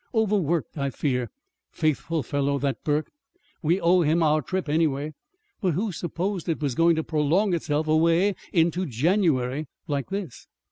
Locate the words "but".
5.61-5.75